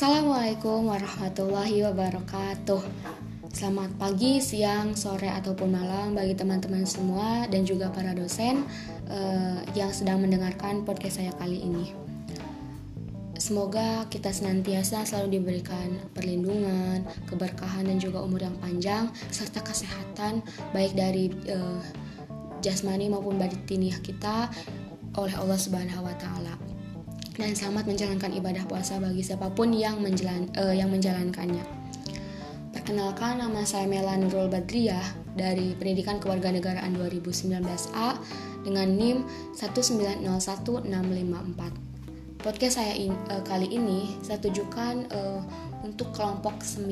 Assalamualaikum 0.00 0.88
warahmatullahi 0.88 1.84
wabarakatuh. 1.84 2.80
Selamat 3.52 3.92
pagi, 4.00 4.40
siang, 4.40 4.96
sore 4.96 5.28
ataupun 5.28 5.76
malam 5.76 6.16
bagi 6.16 6.32
teman-teman 6.32 6.88
semua 6.88 7.44
dan 7.52 7.68
juga 7.68 7.92
para 7.92 8.16
dosen 8.16 8.64
uh, 9.12 9.60
yang 9.76 9.92
sedang 9.92 10.24
mendengarkan 10.24 10.88
podcast 10.88 11.20
saya 11.20 11.36
kali 11.36 11.60
ini. 11.60 11.92
Semoga 13.36 14.08
kita 14.08 14.32
senantiasa 14.32 15.04
selalu 15.04 15.36
diberikan 15.36 15.92
perlindungan, 16.16 17.04
keberkahan 17.28 17.84
dan 17.84 18.00
juga 18.00 18.24
umur 18.24 18.40
yang 18.40 18.56
panjang 18.56 19.12
serta 19.28 19.60
kesehatan 19.60 20.40
baik 20.72 20.96
dari 20.96 21.28
uh, 21.52 21.84
jasmani 22.64 23.12
maupun 23.12 23.36
batiniah 23.36 24.00
kita 24.00 24.48
oleh 25.20 25.36
Allah 25.36 25.60
Subhanahu 25.60 26.08
wa 26.08 26.16
taala 26.16 26.79
dan 27.36 27.54
selamat 27.54 27.86
menjalankan 27.86 28.34
ibadah 28.34 28.66
puasa 28.66 28.98
bagi 28.98 29.22
siapa 29.22 29.54
pun 29.54 29.70
yang 29.70 30.02
menjalan 30.02 30.50
uh, 30.58 30.74
yang 30.74 30.90
menjalankannya. 30.90 31.62
Perkenalkan 32.74 33.38
nama 33.38 33.62
saya 33.62 33.86
Mela 33.86 34.18
Nurul 34.18 34.50
Badriah 34.50 35.14
dari 35.38 35.78
Pendidikan 35.78 36.18
Kewarganegaraan 36.18 36.90
2019A 36.98 38.18
dengan 38.66 38.90
NIM 38.90 39.22
1901654. 39.54 42.40
Podcast 42.40 42.80
saya 42.80 42.96
in, 42.96 43.12
uh, 43.30 43.44
kali 43.46 43.68
ini 43.68 44.16
saya 44.24 44.40
tujukan 44.42 45.06
uh, 45.12 45.44
untuk 45.86 46.10
kelompok 46.16 46.64
9 46.64 46.90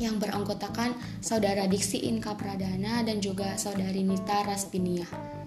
yang 0.00 0.16
beranggotakan 0.16 0.96
saudara 1.20 1.68
Diksi 1.68 2.08
Inka 2.08 2.32
Pradana 2.36 3.04
dan 3.04 3.20
juga 3.20 3.56
saudari 3.60 4.00
Nita 4.00 4.44
Raspiniah 4.44 5.39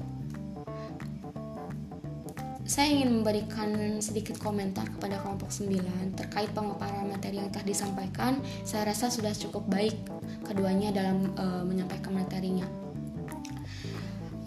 saya 2.63 2.95
ingin 2.95 3.20
memberikan 3.20 3.99
sedikit 3.99 4.39
komentar 4.39 4.88
kepada 4.88 5.19
kelompok 5.19 5.52
9 5.52 6.16
terkait 6.16 6.47
pemaparan 6.56 7.11
materi 7.11 7.44
yang 7.44 7.52
telah 7.52 7.67
disampaikan. 7.67 8.39
Saya 8.64 8.88
rasa 8.88 9.11
sudah 9.11 9.36
cukup 9.36 9.67
baik 9.67 10.00
keduanya 10.47 10.95
dalam 10.95 11.36
uh, 11.36 11.64
menyampaikan 11.67 12.16
materinya. 12.16 12.64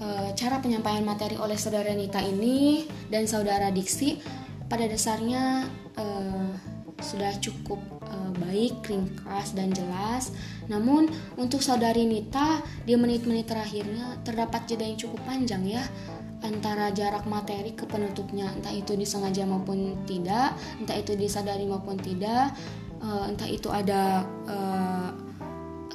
Uh, 0.01 0.33
cara 0.37 0.61
penyampaian 0.61 1.05
materi 1.05 1.37
oleh 1.41 1.57
saudara 1.57 1.93
Nita 1.93 2.21
ini 2.21 2.89
dan 3.13 3.29
saudara 3.29 3.69
Diksi 3.69 4.21
pada 4.69 4.89
dasarnya 4.89 5.69
uh, 6.01 6.53
sudah 7.01 7.33
cukup 7.41 7.79
uh, 8.09 8.33
baik, 8.41 8.81
ringkas 8.89 9.53
dan 9.53 9.73
jelas. 9.73 10.33
Namun 10.67 11.13
untuk 11.37 11.61
saudari 11.61 12.09
Nita 12.09 12.65
di 12.89 12.97
menit-menit 12.97 13.47
terakhirnya 13.49 14.21
terdapat 14.25 14.65
jeda 14.65 14.85
yang 14.85 14.99
cukup 14.99 15.21
panjang 15.29 15.63
ya 15.67 15.85
antara 16.45 16.93
jarak 16.93 17.25
materi 17.25 17.73
ke 17.73 17.89
penutupnya 17.89 18.53
entah 18.53 18.71
itu 18.71 18.93
disengaja 18.93 19.49
maupun 19.49 20.05
tidak 20.05 20.53
entah 20.79 20.95
itu 20.95 21.17
disadari 21.17 21.65
maupun 21.65 21.97
tidak 21.97 22.53
uh, 23.01 23.25
entah 23.25 23.49
itu 23.49 23.73
ada 23.73 24.23
uh, 24.45 25.11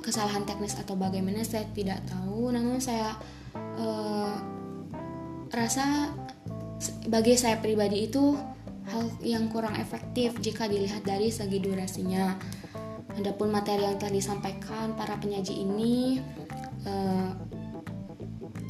kesalahan 0.01 0.43
teknis 0.43 0.75
atau 0.81 0.97
bagaimana 0.97 1.45
saya 1.45 1.69
tidak 1.77 2.01
tahu 2.09 2.49
namun 2.49 2.81
saya 2.81 3.13
uh, 3.77 4.33
rasa 5.53 6.09
bagi 7.05 7.37
saya 7.37 7.61
pribadi 7.61 8.09
itu 8.09 8.33
hal 8.91 9.07
yang 9.23 9.47
kurang 9.47 9.79
efektif 9.79 10.35
jika 10.43 10.67
dilihat 10.67 11.07
dari 11.07 11.31
segi 11.31 11.57
durasinya 11.63 12.35
Adapun 13.19 13.51
materi 13.51 13.83
yang 13.83 13.99
telah 13.99 14.13
disampaikan 14.15 14.95
para 14.95 15.19
penyaji 15.19 15.67
ini 15.67 16.23
uh, 16.87 17.35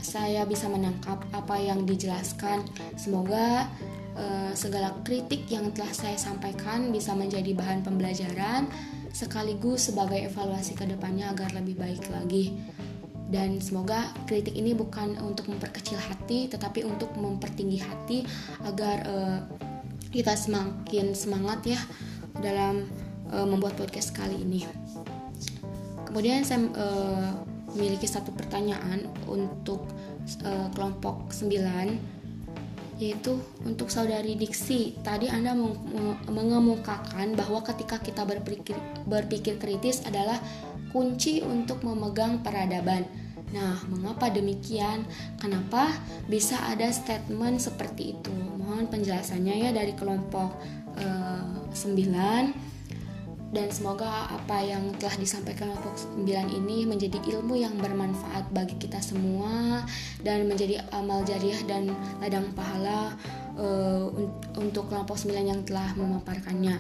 saya 0.02 0.50
bisa 0.50 0.66
menangkap 0.66 1.22
apa 1.30 1.62
yang 1.62 1.86
dijelaskan. 1.86 2.66
Semoga 2.98 3.70
uh, 4.18 4.52
segala 4.58 4.98
kritik 5.06 5.46
yang 5.46 5.70
telah 5.78 5.94
saya 5.94 6.18
sampaikan 6.18 6.90
bisa 6.90 7.14
menjadi 7.14 7.54
bahan 7.54 7.86
pembelajaran 7.86 8.66
sekaligus 9.14 9.92
sebagai 9.92 10.26
evaluasi 10.26 10.74
ke 10.74 10.90
depannya 10.90 11.30
agar 11.30 11.54
lebih 11.54 11.78
baik 11.78 12.02
lagi. 12.10 12.58
Dan 13.32 13.64
semoga 13.64 14.12
kritik 14.28 14.58
ini 14.58 14.76
bukan 14.76 15.16
untuk 15.24 15.48
memperkecil 15.48 15.96
hati, 15.96 16.52
tetapi 16.52 16.84
untuk 16.84 17.16
mempertinggi 17.16 17.80
hati 17.80 18.28
agar 18.68 18.98
uh, 19.08 19.40
kita 20.12 20.36
semakin 20.36 21.16
semangat 21.16 21.64
ya 21.64 21.80
dalam 22.44 22.84
uh, 23.32 23.48
membuat 23.48 23.80
podcast 23.80 24.12
kali 24.12 24.36
ini. 24.36 24.68
Kemudian 26.06 26.44
saya 26.44 26.68
uh, 26.76 27.32
memiliki 27.72 28.04
satu 28.04 28.36
pertanyaan 28.36 29.08
untuk 29.32 29.88
uh, 30.44 30.68
kelompok 30.76 31.32
9 31.32 32.22
yaitu 33.02 33.34
untuk 33.66 33.90
saudari 33.90 34.38
Diksi. 34.38 34.94
Tadi 35.02 35.26
Anda 35.26 35.58
mengemukakan 36.30 37.34
bahwa 37.34 37.66
ketika 37.66 37.98
kita 37.98 38.30
berpikir 38.30 38.78
berpikir 39.10 39.58
kritis 39.58 40.06
adalah 40.06 40.38
kunci 40.94 41.42
untuk 41.42 41.82
memegang 41.82 42.46
peradaban. 42.46 43.08
Nah, 43.52 43.76
mengapa 43.92 44.32
demikian? 44.32 45.04
Kenapa 45.36 45.92
bisa 46.28 46.56
ada 46.72 46.88
statement 46.92 47.60
seperti 47.60 48.16
itu? 48.16 48.32
Mohon 48.60 48.88
penjelasannya 48.88 49.68
ya 49.68 49.70
dari 49.76 49.92
kelompok 49.96 50.56
uh, 50.96 51.68
9 51.76 52.72
dan 53.52 53.68
semoga 53.68 54.32
apa 54.32 54.64
yang 54.64 54.96
telah 54.96 55.12
disampaikan 55.20 55.76
kelompok 55.76 56.00
9 56.24 56.24
ini 56.64 56.88
menjadi 56.88 57.20
ilmu 57.36 57.60
yang 57.60 57.76
bermanfaat 57.76 58.48
bagi 58.56 58.80
kita 58.80 59.04
semua 59.04 59.84
dan 60.24 60.48
menjadi 60.48 60.80
amal 60.96 61.28
jariah 61.28 61.60
dan 61.68 61.92
ladang 62.24 62.48
pahala 62.56 63.12
uh, 63.60 64.08
untuk 64.56 64.88
kelompok 64.88 65.20
9 65.20 65.36
yang 65.36 65.62
telah 65.68 65.92
memaparkannya 66.00 66.80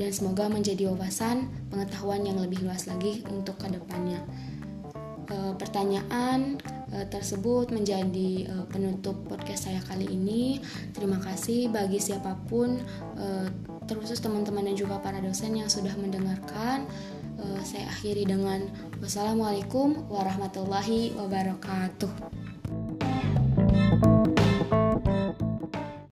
dan 0.00 0.10
semoga 0.16 0.48
menjadi 0.48 0.88
wawasan 0.88 1.52
pengetahuan 1.68 2.24
yang 2.24 2.40
lebih 2.40 2.64
luas 2.64 2.88
lagi 2.88 3.20
untuk 3.28 3.60
ke 3.60 3.68
depannya 3.68 4.24
uh, 5.30 5.52
pertanyaan 5.56 6.58
uh, 6.92 7.06
tersebut 7.08 7.70
menjadi 7.72 8.50
uh, 8.50 8.64
penutup 8.68 9.16
podcast 9.30 9.70
saya 9.70 9.80
kali 9.86 10.10
ini 10.10 10.60
terima 10.92 11.16
kasih 11.22 11.70
bagi 11.70 12.02
siapa 12.02 12.36
pun 12.50 12.82
uh, 13.16 13.48
terkhusus 13.90 14.22
teman-teman 14.22 14.70
dan 14.70 14.78
juga 14.78 15.02
para 15.02 15.18
dosen 15.18 15.58
yang 15.58 15.66
sudah 15.66 15.90
mendengarkan. 15.98 16.86
Uh, 17.40 17.58
saya 17.66 17.90
akhiri 17.90 18.28
dengan 18.28 18.70
wassalamualaikum 19.02 20.06
warahmatullahi 20.06 21.10
wabarakatuh. 21.18 22.49